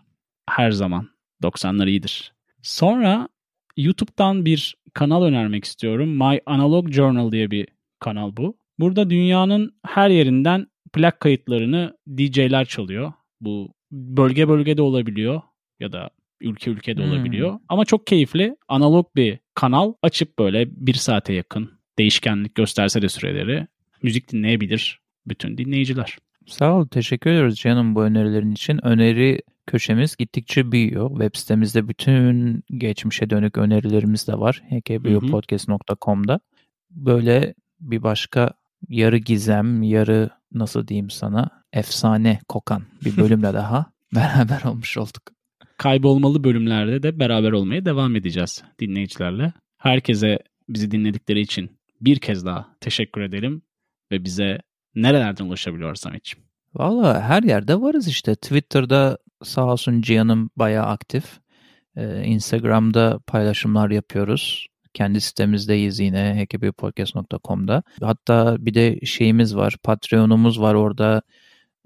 Her 0.50 0.72
zaman 0.72 1.10
90'lar 1.44 1.90
iyidir. 1.90 2.34
Sonra 2.62 3.30
YouTube'dan 3.78 4.46
bir 4.46 4.76
kanal 4.94 5.24
önermek 5.24 5.66
istiyorum. 5.66 6.10
My 6.10 6.40
Analog 6.46 6.92
Journal 6.92 7.32
diye 7.32 7.52
bir 7.52 7.68
kanal 8.00 8.38
bu. 8.38 8.58
Burada 8.80 9.10
dünyanın 9.10 9.76
her 9.86 10.10
yerinden 10.10 10.68
plak 10.94 11.20
kayıtlarını 11.20 11.98
DJ'ler 12.18 12.66
çalıyor. 12.66 13.14
Bu 13.42 13.74
bölge 13.92 14.50
bölgede 14.50 14.82
olabiliyor 14.82 15.42
ya 15.80 15.92
da 15.92 16.10
ülke 16.42 16.72
ülkede 16.72 17.04
hmm. 17.04 17.12
olabiliyor. 17.12 17.60
Ama 17.70 17.86
çok 17.86 18.08
keyifli 18.08 18.56
analog 18.68 19.08
bir 19.16 19.40
kanal 19.54 19.94
açıp 20.02 20.40
böyle 20.40 20.68
bir 20.72 20.94
saate 20.94 21.34
yakın 21.34 21.72
değişkenlik 21.98 22.56
gösterse 22.56 23.02
de 23.02 23.10
süreleri 23.10 23.68
müzik 24.04 24.32
dinleyebilir 24.32 25.00
bütün 25.28 25.58
dinleyiciler. 25.58 26.18
Sağ 26.46 26.74
ol. 26.74 26.88
Teşekkür 26.88 27.30
ediyoruz 27.30 27.56
canım 27.56 27.96
bu 27.96 28.04
önerilerin 28.04 28.52
için. 28.52 28.86
Öneri 28.86 29.42
köşemiz 29.68 30.16
gittikçe 30.16 30.72
büyüyor. 30.72 31.10
Web 31.10 31.36
sitemizde 31.36 31.88
bütün 31.88 32.64
geçmişe 32.78 33.30
dönük 33.30 33.58
önerilerimiz 33.58 34.28
de 34.28 34.40
var. 34.40 34.64
hkbupodcast.com'da. 34.70 36.40
Böyle 36.92 37.54
bir 37.80 38.04
başka 38.04 38.52
yarı 38.90 39.18
gizem, 39.18 39.84
yarı 39.84 40.30
nasıl 40.52 40.88
diyeyim 40.88 41.10
sana 41.10 41.50
efsane 41.74 42.40
kokan 42.48 42.84
bir 43.06 43.18
bölümle 43.18 43.54
daha 43.54 43.86
beraber 44.16 44.64
olmuş 44.64 44.98
olduk. 44.98 45.37
Kaybolmalı 45.78 46.44
bölümlerde 46.44 47.04
de 47.04 47.20
beraber 47.20 47.52
olmaya 47.52 47.86
devam 47.86 48.16
edeceğiz 48.16 48.64
dinleyicilerle. 48.80 49.54
Herkese 49.78 50.40
bizi 50.70 50.92
dinledikleri 50.92 51.40
için 51.40 51.70
bir 52.02 52.20
kez 52.20 52.46
daha 52.46 52.68
teşekkür 52.82 53.22
edelim 53.22 53.62
ve 54.12 54.24
bize 54.24 54.58
nerelerden 54.96 55.46
ulaşabiliyor 55.46 55.96
Samet'ciğim? 55.96 56.48
Valla 56.76 57.22
her 57.22 57.44
yerde 57.44 57.82
varız 57.82 58.08
işte. 58.08 58.36
Twitter'da 58.36 59.18
sağ 59.44 59.66
olsun 59.66 60.02
Cihan'ım 60.02 60.50
bayağı 60.56 60.86
aktif. 60.86 61.40
Ee, 61.96 62.24
Instagram'da 62.24 63.20
paylaşımlar 63.28 63.90
yapıyoruz. 63.90 64.68
Kendi 64.94 65.22
sitemizdeyiz 65.22 66.00
yine 66.00 66.44
hkbpodcast.com'da. 66.44 67.84
Hatta 68.02 68.56
bir 68.60 68.74
de 68.74 69.06
şeyimiz 69.06 69.56
var, 69.56 69.76
Patreon'umuz 69.84 70.62
var 70.62 70.74
orada. 70.74 71.22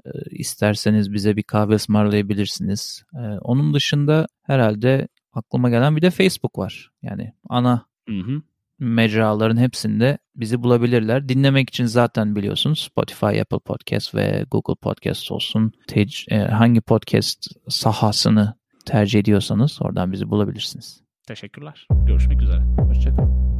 Ee, 0.05 0.09
isterseniz 0.31 1.13
bize 1.13 1.35
bir 1.37 1.43
kahve 1.43 1.73
ısmarlayabilirsiniz. 1.75 3.03
Ee, 3.15 3.19
onun 3.19 3.73
dışında 3.73 4.27
herhalde 4.43 5.07
aklıma 5.33 5.69
gelen 5.69 5.95
bir 5.95 6.01
de 6.01 6.09
Facebook 6.09 6.57
var. 6.57 6.91
Yani 7.01 7.33
ana 7.49 7.85
Hı 8.09 8.15
hı. 8.19 8.41
mecraların 8.79 9.57
hepsinde 9.57 10.17
bizi 10.35 10.63
bulabilirler. 10.63 11.29
Dinlemek 11.29 11.69
için 11.69 11.85
zaten 11.85 12.35
biliyorsunuz 12.35 12.79
Spotify, 12.79 13.41
Apple 13.41 13.59
Podcast 13.59 14.15
ve 14.15 14.45
Google 14.51 14.75
Podcast 14.75 15.31
olsun. 15.31 15.71
Te- 15.87 16.05
e, 16.29 16.37
hangi 16.37 16.81
podcast 16.81 17.47
sahasını 17.69 18.53
tercih 18.85 19.19
ediyorsanız 19.19 19.81
oradan 19.81 20.11
bizi 20.11 20.29
bulabilirsiniz. 20.29 21.01
Teşekkürler. 21.27 21.87
Görüşmek 22.07 22.41
üzere. 22.41 22.61
Hoşçakalın. 22.77 23.50